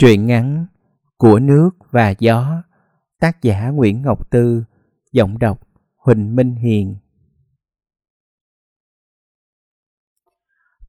Truyện 0.00 0.26
ngắn 0.26 0.66
Của 1.16 1.38
nước 1.38 1.70
và 1.90 2.14
gió 2.18 2.62
Tác 3.20 3.42
giả 3.42 3.68
Nguyễn 3.68 4.02
Ngọc 4.02 4.30
Tư 4.30 4.64
Giọng 5.12 5.38
đọc 5.38 5.60
Huỳnh 5.96 6.36
Minh 6.36 6.54
Hiền. 6.54 6.96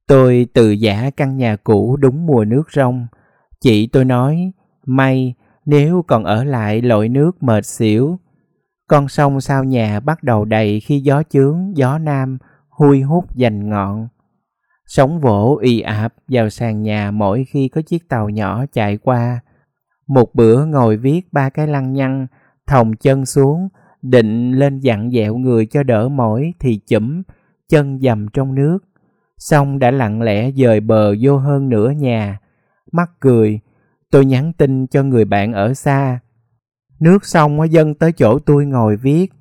Tôi 0.07 0.47
tự 0.53 0.71
giả 0.71 1.09
căn 1.17 1.37
nhà 1.37 1.55
cũ 1.55 1.97
đúng 1.97 2.25
mùa 2.25 2.45
nước 2.45 2.63
rong. 2.71 3.07
Chị 3.61 3.87
tôi 3.87 4.05
nói 4.05 4.51
May 4.85 5.33
nếu 5.65 6.03
còn 6.07 6.23
ở 6.23 6.43
lại 6.43 6.81
lội 6.81 7.09
nước 7.09 7.43
mệt 7.43 7.65
xỉu. 7.65 8.19
Con 8.87 9.07
sông 9.07 9.41
sau 9.41 9.63
nhà 9.63 9.99
bắt 9.99 10.23
đầu 10.23 10.45
đầy 10.45 10.79
khi 10.79 10.99
gió 10.99 11.23
chướng, 11.23 11.77
gió 11.77 11.97
nam 11.97 12.37
Hui 12.69 13.01
hút 13.01 13.35
dành 13.35 13.69
ngọn. 13.69 14.07
Sóng 14.93 15.19
vỗ 15.19 15.57
y 15.61 15.79
ạp 15.79 16.13
vào 16.27 16.49
sàn 16.49 16.81
nhà 16.81 17.11
mỗi 17.11 17.45
khi 17.49 17.67
có 17.67 17.81
chiếc 17.81 18.09
tàu 18.09 18.29
nhỏ 18.29 18.65
chạy 18.73 18.97
qua. 18.97 19.39
Một 20.07 20.35
bữa 20.35 20.65
ngồi 20.65 20.97
viết 20.97 21.33
ba 21.33 21.49
cái 21.49 21.67
lăng 21.67 21.93
nhăng, 21.93 22.27
thòng 22.67 22.93
chân 22.95 23.25
xuống, 23.25 23.69
định 24.01 24.51
lên 24.51 24.79
dặn 24.79 25.11
dẹo 25.11 25.37
người 25.37 25.65
cho 25.65 25.83
đỡ 25.83 26.09
mỏi 26.09 26.53
thì 26.59 26.79
chủm, 26.87 27.21
chân 27.69 27.99
dầm 27.99 28.27
trong 28.33 28.55
nước. 28.55 28.77
Xong 29.37 29.79
đã 29.79 29.91
lặng 29.91 30.21
lẽ 30.21 30.51
dời 30.51 30.79
bờ 30.79 31.15
vô 31.21 31.37
hơn 31.37 31.69
nửa 31.69 31.89
nhà. 31.89 32.39
Mắt 32.91 33.09
cười, 33.19 33.59
tôi 34.09 34.25
nhắn 34.25 34.53
tin 34.53 34.87
cho 34.87 35.03
người 35.03 35.25
bạn 35.25 35.53
ở 35.53 35.73
xa. 35.73 36.19
Nước 36.99 37.25
xong 37.25 37.71
dân 37.71 37.95
tới 37.95 38.11
chỗ 38.11 38.39
tôi 38.39 38.65
ngồi 38.65 38.97
viết. 38.97 39.31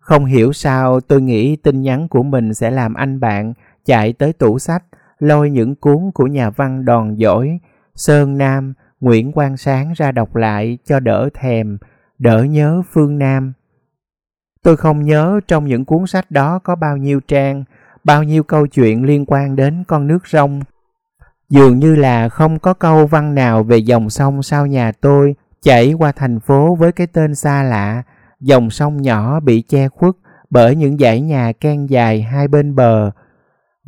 Không 0.00 0.24
hiểu 0.24 0.52
sao 0.52 1.00
tôi 1.00 1.22
nghĩ 1.22 1.56
tin 1.56 1.82
nhắn 1.82 2.08
của 2.08 2.22
mình 2.22 2.54
sẽ 2.54 2.70
làm 2.70 2.94
anh 2.94 3.20
bạn 3.20 3.52
chạy 3.88 4.12
tới 4.12 4.32
tủ 4.32 4.58
sách 4.58 4.84
lôi 5.18 5.50
những 5.50 5.74
cuốn 5.74 6.10
của 6.14 6.26
nhà 6.26 6.50
văn 6.50 6.84
đòn 6.84 7.14
giỏi 7.14 7.58
Sơn 7.94 8.38
Nam, 8.38 8.74
Nguyễn 9.00 9.32
Quang 9.32 9.56
Sáng 9.56 9.92
ra 9.96 10.12
đọc 10.12 10.36
lại 10.36 10.78
cho 10.84 11.00
đỡ 11.00 11.28
thèm, 11.34 11.78
đỡ 12.18 12.42
nhớ 12.42 12.82
phương 12.92 13.18
Nam. 13.18 13.52
Tôi 14.62 14.76
không 14.76 15.02
nhớ 15.02 15.40
trong 15.48 15.66
những 15.66 15.84
cuốn 15.84 16.06
sách 16.06 16.30
đó 16.30 16.58
có 16.58 16.76
bao 16.76 16.96
nhiêu 16.96 17.20
trang, 17.20 17.64
bao 18.04 18.22
nhiêu 18.22 18.42
câu 18.42 18.66
chuyện 18.66 19.04
liên 19.04 19.24
quan 19.26 19.56
đến 19.56 19.84
con 19.88 20.06
nước 20.06 20.26
sông. 20.26 20.60
Dường 21.48 21.78
như 21.78 21.96
là 21.96 22.28
không 22.28 22.58
có 22.58 22.74
câu 22.74 23.06
văn 23.06 23.34
nào 23.34 23.62
về 23.62 23.78
dòng 23.78 24.10
sông 24.10 24.42
sau 24.42 24.66
nhà 24.66 24.92
tôi 24.92 25.34
chảy 25.62 25.92
qua 25.92 26.12
thành 26.12 26.40
phố 26.40 26.74
với 26.74 26.92
cái 26.92 27.06
tên 27.06 27.34
xa 27.34 27.62
lạ, 27.62 28.02
dòng 28.40 28.70
sông 28.70 29.02
nhỏ 29.02 29.40
bị 29.40 29.62
che 29.62 29.88
khuất 29.88 30.14
bởi 30.50 30.76
những 30.76 30.98
dãy 30.98 31.20
nhà 31.20 31.52
ken 31.60 31.86
dài 31.86 32.22
hai 32.22 32.48
bên 32.48 32.74
bờ. 32.74 33.10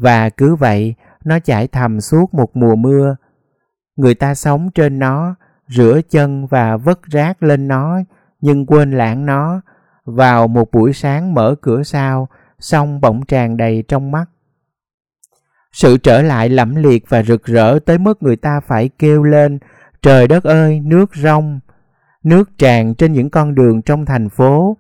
Và 0.01 0.31
cứ 0.31 0.55
vậy, 0.55 0.95
nó 1.25 1.39
chảy 1.39 1.67
thầm 1.67 2.01
suốt 2.01 2.35
một 2.35 2.57
mùa 2.57 2.75
mưa. 2.75 3.17
Người 3.97 4.15
ta 4.15 4.35
sống 4.35 4.71
trên 4.75 4.99
nó, 4.99 5.35
rửa 5.69 6.01
chân 6.11 6.47
và 6.47 6.77
vất 6.77 7.03
rác 7.03 7.43
lên 7.43 7.69
nó, 7.69 7.99
nhưng 8.41 8.67
quên 8.67 8.91
lãng 8.91 9.27
nó. 9.27 9.61
Vào 10.05 10.49
một 10.49 10.71
buổi 10.73 10.93
sáng 10.93 11.35
mở 11.35 11.55
cửa 11.61 11.83
sau, 11.83 12.29
xong 12.59 13.01
bỗng 13.01 13.27
tràn 13.27 13.57
đầy 13.57 13.85
trong 13.89 14.11
mắt. 14.11 14.25
Sự 15.73 15.97
trở 15.99 16.23
lại 16.23 16.49
lẫm 16.49 16.75
liệt 16.75 17.05
và 17.09 17.23
rực 17.23 17.45
rỡ 17.45 17.79
tới 17.79 17.99
mức 17.99 18.23
người 18.23 18.37
ta 18.37 18.61
phải 18.61 18.91
kêu 18.99 19.23
lên, 19.23 19.59
trời 20.03 20.29
đất 20.29 20.45
ơi, 20.45 20.81
nước 20.81 21.15
rong. 21.15 21.61
Nước 22.25 22.51
tràn 22.59 22.95
trên 22.95 23.13
những 23.13 23.31
con 23.31 23.55
đường 23.55 23.83
trong 23.83 24.07
thành 24.07 24.29
phố. 24.29 24.77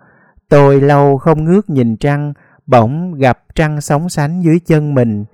Tôi 0.48 0.80
lâu 0.80 1.18
không 1.18 1.44
ngước 1.44 1.70
nhìn 1.70 1.96
trăng, 1.96 2.32
bỗng 2.70 3.14
gặp 3.14 3.38
trăng 3.54 3.80
sóng 3.80 4.08
sánh 4.08 4.40
dưới 4.40 4.60
chân 4.66 4.94
mình. 4.94 5.24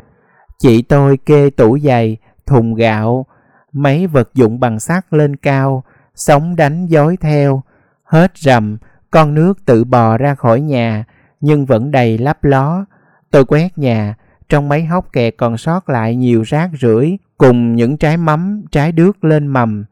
Chị 0.58 0.82
tôi 0.82 1.16
kê 1.16 1.50
tủ 1.50 1.78
giày, 1.78 2.16
thùng 2.46 2.74
gạo, 2.74 3.26
mấy 3.72 4.06
vật 4.06 4.30
dụng 4.34 4.60
bằng 4.60 4.80
sắt 4.80 5.04
lên 5.10 5.36
cao, 5.36 5.84
sóng 6.14 6.56
đánh 6.56 6.86
dối 6.86 7.16
theo. 7.20 7.62
Hết 8.04 8.32
rầm, 8.38 8.78
con 9.10 9.34
nước 9.34 9.64
tự 9.64 9.84
bò 9.84 10.18
ra 10.18 10.34
khỏi 10.34 10.60
nhà, 10.60 11.04
nhưng 11.40 11.66
vẫn 11.66 11.90
đầy 11.90 12.18
lấp 12.18 12.44
ló. 12.44 12.84
Tôi 13.30 13.44
quét 13.44 13.78
nhà, 13.78 14.14
trong 14.48 14.68
mấy 14.68 14.84
hốc 14.84 15.12
kè 15.12 15.30
còn 15.30 15.56
sót 15.56 15.88
lại 15.88 16.16
nhiều 16.16 16.42
rác 16.42 16.70
rưởi 16.80 17.18
cùng 17.38 17.76
những 17.76 17.96
trái 17.96 18.16
mắm, 18.16 18.62
trái 18.70 18.92
đước 18.92 19.24
lên 19.24 19.46
mầm. 19.46 19.84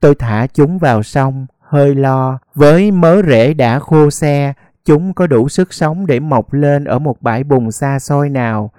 Tôi 0.00 0.14
thả 0.14 0.46
chúng 0.46 0.78
vào 0.78 1.02
sông, 1.02 1.46
hơi 1.60 1.94
lo. 1.94 2.38
Với 2.54 2.90
mớ 2.90 3.22
rễ 3.22 3.54
đã 3.54 3.78
khô 3.78 4.10
xe, 4.10 4.52
chúng 4.84 5.14
có 5.14 5.26
đủ 5.26 5.48
sức 5.48 5.72
sống 5.72 6.06
để 6.06 6.20
mọc 6.20 6.52
lên 6.52 6.84
ở 6.84 6.98
một 6.98 7.22
bãi 7.22 7.44
bùn 7.44 7.70
xa 7.70 7.98
xôi 7.98 8.28
nào 8.28 8.70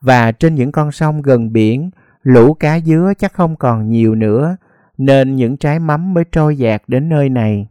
và 0.00 0.32
trên 0.32 0.54
những 0.54 0.72
con 0.72 0.92
sông 0.92 1.22
gần 1.22 1.52
biển, 1.52 1.90
lũ 2.22 2.54
cá 2.54 2.80
dứa 2.80 3.12
chắc 3.18 3.32
không 3.32 3.56
còn 3.56 3.90
nhiều 3.90 4.14
nữa, 4.14 4.56
nên 4.98 5.36
những 5.36 5.56
trái 5.56 5.78
mắm 5.78 6.14
mới 6.14 6.24
trôi 6.32 6.56
dạt 6.56 6.82
đến 6.86 7.08
nơi 7.08 7.28
này. 7.28 7.68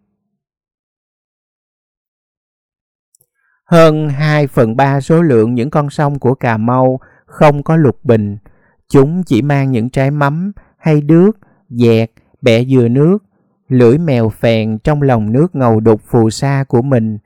Hơn 3.65 4.09
2 4.09 4.47
phần 4.47 4.75
3 4.75 5.01
số 5.01 5.21
lượng 5.21 5.55
những 5.55 5.69
con 5.69 5.89
sông 5.89 6.19
của 6.19 6.35
Cà 6.35 6.57
Mau 6.57 6.99
không 7.25 7.63
có 7.63 7.75
lục 7.75 7.99
bình. 8.03 8.37
Chúng 8.89 9.23
chỉ 9.23 9.41
mang 9.41 9.71
những 9.71 9.89
trái 9.89 10.11
mắm 10.11 10.51
hay 10.77 11.01
đước, 11.01 11.31
dẹt, 11.69 12.11
bẹ 12.41 12.65
dừa 12.65 12.87
nước, 12.87 13.17
lưỡi 13.67 13.97
mèo 13.97 14.29
phèn 14.29 14.77
trong 14.79 15.01
lòng 15.01 15.31
nước 15.31 15.55
ngầu 15.55 15.79
đục 15.79 16.01
phù 16.05 16.29
sa 16.29 16.63
của 16.67 16.81
mình. 16.81 17.17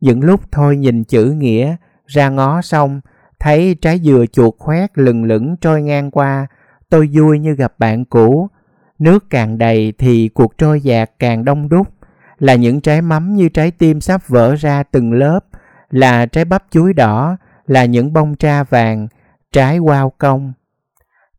Những 0.00 0.24
lúc 0.24 0.40
thôi 0.52 0.76
nhìn 0.76 1.04
chữ 1.04 1.30
nghĩa, 1.30 1.76
ra 2.06 2.28
ngó 2.28 2.62
xong 2.62 3.00
Thấy 3.38 3.76
trái 3.80 3.98
dừa 3.98 4.24
chuột 4.32 4.54
khoét 4.58 4.98
lừng 4.98 5.24
lững 5.24 5.56
trôi 5.56 5.82
ngang 5.82 6.10
qua, 6.10 6.46
tôi 6.90 7.10
vui 7.12 7.38
như 7.38 7.54
gặp 7.54 7.72
bạn 7.78 8.04
cũ. 8.04 8.48
Nước 8.98 9.24
càng 9.30 9.58
đầy 9.58 9.92
thì 9.98 10.28
cuộc 10.28 10.58
trôi 10.58 10.80
dạt 10.80 11.10
càng 11.18 11.44
đông 11.44 11.68
đúc, 11.68 11.88
là 12.38 12.54
những 12.54 12.80
trái 12.80 13.02
mắm 13.02 13.34
như 13.34 13.48
trái 13.48 13.70
tim 13.70 14.00
sắp 14.00 14.28
vỡ 14.28 14.54
ra 14.54 14.82
từng 14.82 15.12
lớp, 15.12 15.40
là 15.90 16.26
trái 16.26 16.44
bắp 16.44 16.64
chuối 16.70 16.92
đỏ, 16.92 17.36
là 17.66 17.84
những 17.84 18.12
bông 18.12 18.34
tra 18.34 18.64
vàng, 18.64 19.08
trái 19.52 19.78
quao 19.78 20.12
công. 20.18 20.52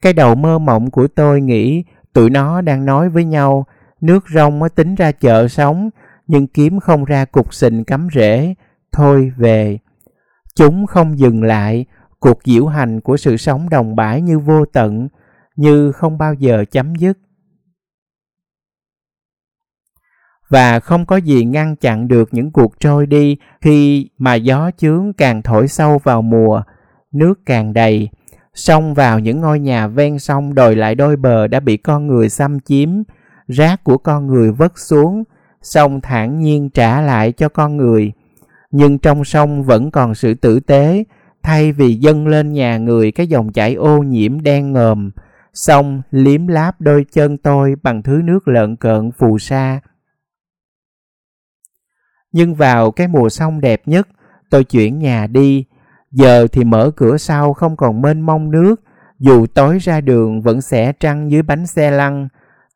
Cái 0.02 0.14
đầu 0.14 0.36
mơ 0.36 0.60
mộng 0.60 0.92
của 0.92 1.08
tôi 1.08 1.42
nghĩ 1.42 1.84
tụi 2.14 2.30
nó 2.30 2.62
đang 2.62 2.86
nói 2.86 3.10
với 3.10 3.26
nhau, 3.26 3.66
nước 4.02 4.26
rong 4.34 4.60
mới 4.60 4.70
tính 4.70 4.96
ra 4.96 5.12
chợ 5.12 5.48
sống, 5.48 5.90
nhưng 6.28 6.48
kiếm 6.48 6.80
không 6.80 7.06
ra 7.06 7.26
cục 7.26 7.54
sình 7.54 7.84
cắm 7.84 8.08
rễ, 8.14 8.54
thôi 8.92 9.32
về. 9.38 9.80
Chúng 10.56 10.86
không 10.86 11.20
dừng 11.20 11.44
lại, 11.44 11.86
cuộc 12.20 12.40
diễu 12.44 12.66
hành 12.66 13.02
của 13.02 13.18
sự 13.18 13.38
sống 13.38 13.70
đồng 13.70 13.96
bãi 13.96 14.22
như 14.22 14.40
vô 14.40 14.66
tận, 14.66 15.08
như 15.56 15.92
không 15.92 16.18
bao 16.18 16.34
giờ 16.34 16.66
chấm 16.72 16.96
dứt. 16.96 17.18
Và 20.50 20.80
không 20.80 21.06
có 21.06 21.18
gì 21.18 21.46
ngăn 21.46 21.76
chặn 21.76 22.08
được 22.08 22.30
những 22.32 22.52
cuộc 22.52 22.80
trôi 22.80 23.06
đi 23.06 23.38
khi 23.62 24.10
mà 24.18 24.36
gió 24.36 24.72
chướng 24.78 25.14
càng 25.14 25.42
thổi 25.42 25.68
sâu 25.68 25.98
vào 26.04 26.22
mùa, 26.22 26.62
nước 27.12 27.40
càng 27.46 27.74
đầy, 27.74 28.10
xông 28.54 28.94
vào 28.94 29.20
những 29.20 29.42
ngôi 29.42 29.60
nhà 29.60 29.88
ven 29.88 30.20
sông 30.20 30.56
đòi 30.56 30.76
lại 30.76 30.96
đôi 30.96 31.16
bờ 31.16 31.48
đã 31.48 31.60
bị 31.60 31.78
con 31.78 32.08
người 32.08 32.30
xâm 32.30 32.60
chiếm, 32.60 32.90
rác 33.48 33.84
của 33.84 33.98
con 33.98 34.28
người 34.28 34.52
vất 34.52 34.80
xuống, 34.80 35.24
sông 35.68 36.02
thản 36.02 36.40
nhiên 36.40 36.70
trả 36.70 37.02
lại 37.02 37.32
cho 37.32 37.50
con 37.50 37.78
người 37.78 38.14
nhưng 38.72 38.98
trong 38.98 39.24
sông 39.24 39.64
vẫn 39.64 39.92
còn 39.92 40.16
sự 40.16 40.34
tử 40.34 40.60
tế, 40.60 41.04
thay 41.44 41.72
vì 41.72 41.96
dâng 41.96 42.28
lên 42.28 42.54
nhà 42.54 42.78
người 42.78 43.12
cái 43.12 43.28
dòng 43.28 43.52
chảy 43.52 43.76
ô 43.76 44.04
nhiễm 44.04 44.42
đen 44.42 44.74
ngòm, 44.74 45.12
sông 45.54 46.02
liếm 46.12 46.48
láp 46.48 46.82
đôi 46.82 47.06
chân 47.12 47.38
tôi 47.38 47.76
bằng 47.84 48.04
thứ 48.04 48.22
nước 48.24 48.48
lợn 48.48 48.76
cợn 48.76 49.12
phù 49.12 49.40
sa. 49.40 49.80
Nhưng 52.32 52.56
vào 52.56 52.92
cái 52.92 53.08
mùa 53.08 53.30
sông 53.30 53.62
đẹp 53.62 53.82
nhất, 53.86 54.08
tôi 54.50 54.64
chuyển 54.64 55.00
nhà 55.00 55.28
đi, 55.28 55.66
giờ 56.12 56.48
thì 56.52 56.64
mở 56.64 56.92
cửa 56.96 57.18
sau 57.18 57.54
không 57.54 57.76
còn 57.76 58.02
mênh 58.02 58.22
mông 58.22 58.52
nước, 58.52 58.76
dù 59.20 59.46
tối 59.46 59.78
ra 59.80 60.02
đường 60.02 60.42
vẫn 60.42 60.62
sẽ 60.62 60.94
trăng 61.00 61.32
dưới 61.32 61.42
bánh 61.42 61.68
xe 61.68 61.92
lăn. 61.92 62.28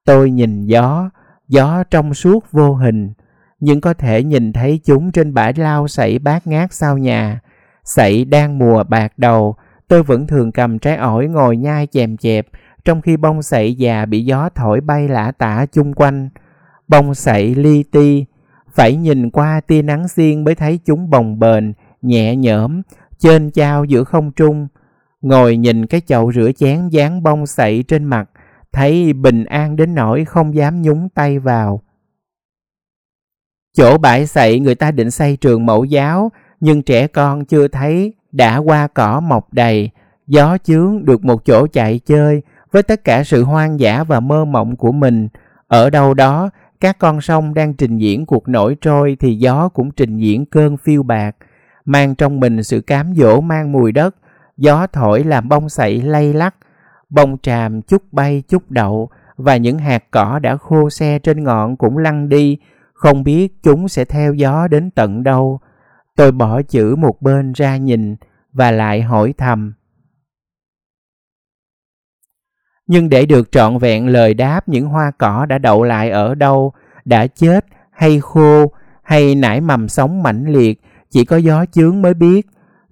Tôi 0.05 0.31
nhìn 0.31 0.65
gió, 0.65 1.09
gió 1.51 1.83
trong 1.83 2.13
suốt 2.13 2.51
vô 2.51 2.73
hình, 2.73 3.13
nhưng 3.59 3.81
có 3.81 3.93
thể 3.93 4.23
nhìn 4.23 4.53
thấy 4.53 4.79
chúng 4.83 5.11
trên 5.11 5.33
bãi 5.33 5.53
lau 5.53 5.87
sậy 5.87 6.19
bát 6.19 6.47
ngát 6.47 6.73
sau 6.73 6.97
nhà. 6.97 7.39
Sậy 7.83 8.25
đang 8.25 8.57
mùa 8.57 8.83
bạc 8.83 9.13
đầu, 9.17 9.55
tôi 9.87 10.03
vẫn 10.03 10.27
thường 10.27 10.51
cầm 10.51 10.79
trái 10.79 10.97
ổi 10.97 11.27
ngồi 11.27 11.57
nhai 11.57 11.87
chèm 11.87 12.17
chẹp, 12.17 12.47
trong 12.85 13.01
khi 13.01 13.17
bông 13.17 13.41
sậy 13.41 13.75
già 13.75 14.05
bị 14.05 14.25
gió 14.25 14.49
thổi 14.55 14.81
bay 14.81 15.07
lả 15.07 15.31
tả 15.31 15.65
chung 15.71 15.93
quanh. 15.93 16.29
Bông 16.87 17.15
sậy 17.15 17.55
li 17.55 17.83
ti, 17.83 18.25
phải 18.73 18.95
nhìn 18.95 19.29
qua 19.29 19.61
tia 19.67 19.81
nắng 19.81 20.07
xiên 20.07 20.43
mới 20.43 20.55
thấy 20.55 20.79
chúng 20.85 21.09
bồng 21.09 21.39
bềnh, 21.39 21.63
nhẹ 22.01 22.35
nhõm, 22.35 22.81
trên 23.19 23.51
trao 23.51 23.85
giữa 23.85 24.03
không 24.03 24.31
trung. 24.31 24.67
Ngồi 25.21 25.57
nhìn 25.57 25.85
cái 25.85 26.01
chậu 26.01 26.31
rửa 26.31 26.51
chén 26.51 26.87
dán 26.89 27.23
bông 27.23 27.45
sậy 27.45 27.83
trên 27.87 28.03
mặt, 28.03 28.29
thấy 28.73 29.13
bình 29.13 29.45
an 29.45 29.75
đến 29.75 29.95
nỗi 29.95 30.25
không 30.25 30.55
dám 30.55 30.81
nhúng 30.81 31.09
tay 31.09 31.39
vào. 31.39 31.81
Chỗ 33.77 33.97
bãi 33.97 34.27
sậy 34.27 34.59
người 34.59 34.75
ta 34.75 34.91
định 34.91 35.11
xây 35.11 35.37
trường 35.37 35.65
mẫu 35.65 35.85
giáo, 35.85 36.31
nhưng 36.59 36.81
trẻ 36.81 37.07
con 37.07 37.45
chưa 37.45 37.67
thấy 37.67 38.13
đã 38.31 38.57
qua 38.57 38.87
cỏ 38.87 39.19
mọc 39.19 39.53
đầy, 39.53 39.89
gió 40.27 40.57
chướng 40.57 41.05
được 41.05 41.25
một 41.25 41.45
chỗ 41.45 41.67
chạy 41.67 41.99
chơi 41.99 42.41
với 42.71 42.83
tất 42.83 43.03
cả 43.03 43.23
sự 43.23 43.43
hoang 43.43 43.79
dã 43.79 44.03
và 44.03 44.19
mơ 44.19 44.45
mộng 44.45 44.75
của 44.75 44.91
mình. 44.91 45.27
Ở 45.67 45.89
đâu 45.89 46.13
đó, 46.13 46.49
các 46.79 46.99
con 46.99 47.21
sông 47.21 47.53
đang 47.53 47.73
trình 47.73 47.97
diễn 47.97 48.25
cuộc 48.25 48.47
nổi 48.47 48.75
trôi 48.81 49.17
thì 49.19 49.35
gió 49.35 49.69
cũng 49.69 49.91
trình 49.91 50.17
diễn 50.17 50.45
cơn 50.45 50.77
phiêu 50.77 51.03
bạc, 51.03 51.35
mang 51.85 52.15
trong 52.15 52.39
mình 52.39 52.63
sự 52.63 52.81
cám 52.81 53.13
dỗ 53.15 53.41
mang 53.41 53.71
mùi 53.71 53.91
đất, 53.91 54.15
gió 54.57 54.87
thổi 54.87 55.23
làm 55.23 55.49
bông 55.49 55.69
sậy 55.69 56.01
lay 56.01 56.33
lắc, 56.33 56.55
bông 57.11 57.37
tràm 57.37 57.81
chút 57.81 58.03
bay 58.11 58.43
chút 58.47 58.71
đậu 58.71 59.09
và 59.37 59.57
những 59.57 59.77
hạt 59.77 60.03
cỏ 60.11 60.39
đã 60.39 60.57
khô 60.57 60.89
xe 60.89 61.19
trên 61.19 61.43
ngọn 61.43 61.77
cũng 61.77 61.97
lăn 61.97 62.29
đi, 62.29 62.57
không 62.93 63.23
biết 63.23 63.63
chúng 63.63 63.87
sẽ 63.87 64.05
theo 64.05 64.33
gió 64.33 64.67
đến 64.67 64.91
tận 64.91 65.23
đâu. 65.23 65.59
Tôi 66.15 66.31
bỏ 66.31 66.61
chữ 66.61 66.95
một 66.95 67.21
bên 67.21 67.53
ra 67.53 67.77
nhìn 67.77 68.15
và 68.53 68.71
lại 68.71 69.01
hỏi 69.01 69.33
thầm. 69.37 69.73
Nhưng 72.87 73.09
để 73.09 73.25
được 73.25 73.51
trọn 73.51 73.77
vẹn 73.77 74.07
lời 74.07 74.33
đáp 74.33 74.69
những 74.69 74.85
hoa 74.85 75.11
cỏ 75.11 75.45
đã 75.45 75.57
đậu 75.57 75.83
lại 75.83 76.09
ở 76.09 76.35
đâu, 76.35 76.73
đã 77.05 77.27
chết 77.27 77.65
hay 77.91 78.19
khô 78.19 78.71
hay 79.03 79.35
nảy 79.35 79.61
mầm 79.61 79.87
sống 79.87 80.23
mãnh 80.23 80.45
liệt, 80.47 80.81
chỉ 81.09 81.25
có 81.25 81.37
gió 81.37 81.65
chướng 81.65 82.01
mới 82.01 82.13
biết. 82.13 82.47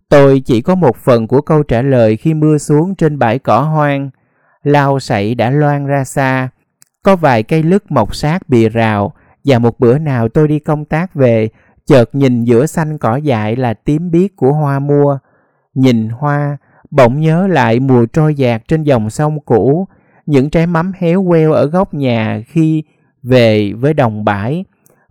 Tôi 0.10 0.40
chỉ 0.40 0.62
có 0.62 0.76
một 0.76 0.98
phần 0.98 1.28
của 1.28 1.42
câu 1.42 1.64
trả 1.64 1.82
lời 1.82 2.18
khi 2.18 2.34
mưa 2.34 2.58
xuống 2.58 2.96
trên 2.96 3.20
bãi 3.20 3.40
cỏ 3.40 3.62
hoang. 3.62 4.10
Lao 4.64 5.00
sậy 5.00 5.36
đã 5.36 5.50
loan 5.50 5.86
ra 5.86 6.04
xa. 6.04 6.50
Có 7.04 7.16
vài 7.16 7.44
cây 7.44 7.64
lứt 7.64 7.92
mọc 7.92 8.16
sát 8.16 8.50
bìa 8.50 8.70
rào 8.70 9.14
và 9.44 9.60
một 9.60 9.80
bữa 9.80 9.98
nào 9.98 10.30
tôi 10.30 10.48
đi 10.48 10.60
công 10.60 10.86
tác 10.86 11.16
về, 11.16 11.50
chợt 11.88 12.16
nhìn 12.16 12.44
giữa 12.44 12.66
xanh 12.66 12.98
cỏ 12.98 13.16
dại 13.16 13.56
là 13.56 13.74
tím 13.74 14.12
biếc 14.12 14.36
của 14.36 14.52
hoa 14.52 14.80
mua. 14.80 15.18
Nhìn 15.74 16.10
hoa, 16.10 16.58
bỗng 16.92 17.20
nhớ 17.20 17.48
lại 17.48 17.80
mùa 17.80 18.06
trôi 18.06 18.36
dạt 18.36 18.62
trên 18.68 18.84
dòng 18.84 19.10
sông 19.10 19.40
cũ, 19.40 19.88
những 20.26 20.50
trái 20.50 20.68
mắm 20.68 20.92
héo 21.00 21.26
queo 21.28 21.52
ở 21.52 21.66
góc 21.66 21.94
nhà 21.94 22.44
khi 22.48 22.84
về 23.24 23.74
với 23.74 23.94
đồng 23.94 24.26
bãi, 24.26 24.66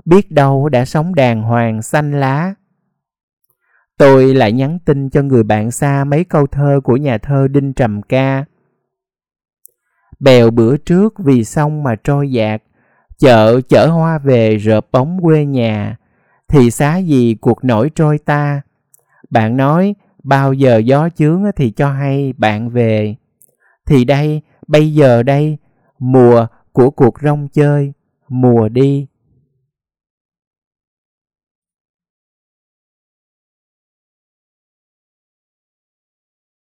biết 0.05 0.31
đâu 0.31 0.69
đã 0.69 0.85
sống 0.85 1.15
đàng 1.15 1.43
hoàng 1.43 1.83
xanh 1.83 2.21
lá. 2.21 2.55
Tôi 3.99 4.35
lại 4.35 4.53
nhắn 4.53 4.79
tin 4.85 5.11
cho 5.11 5.23
người 5.23 5.43
bạn 5.43 5.71
xa 5.71 6.05
mấy 6.05 6.25
câu 6.25 6.47
thơ 6.47 6.81
của 6.85 6.97
nhà 6.97 7.19
thơ 7.19 7.49
Đinh 7.49 7.73
Trầm 7.73 8.03
Ca. 8.03 8.45
Bèo 10.21 10.51
bữa 10.51 10.77
trước 10.77 11.15
vì 11.19 11.45
sông 11.45 11.83
mà 11.83 11.95
trôi 12.05 12.33
dạt, 12.33 12.63
chợ 13.19 13.61
chở 13.61 13.87
hoa 13.87 14.19
về 14.19 14.57
rợp 14.57 14.87
bóng 14.93 15.19
quê 15.23 15.45
nhà, 15.45 15.97
thì 16.49 16.71
xá 16.71 16.97
gì 16.97 17.35
cuộc 17.41 17.65
nổi 17.65 17.91
trôi 17.95 18.19
ta. 18.19 18.61
Bạn 19.31 19.57
nói 19.57 19.95
bao 20.25 20.53
giờ 20.53 20.79
gió 20.79 21.09
chướng 21.09 21.43
thì 21.57 21.71
cho 21.71 21.91
hay 21.91 22.33
bạn 22.39 22.71
về. 22.71 23.17
Thì 23.87 24.05
đây, 24.05 24.43
bây 24.67 24.95
giờ 24.95 25.23
đây, 25.23 25.59
mùa 25.99 26.47
của 26.73 26.91
cuộc 26.91 27.15
rong 27.23 27.49
chơi, 27.49 27.93
mùa 28.29 28.69
đi 28.69 29.07